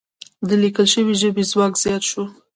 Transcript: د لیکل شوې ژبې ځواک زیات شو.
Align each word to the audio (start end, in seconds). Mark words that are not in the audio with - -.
د 0.47 0.49
لیکل 0.63 0.85
شوې 0.93 1.13
ژبې 1.21 1.43
ځواک 1.51 1.73
زیات 1.83 2.03
شو. 2.09 2.23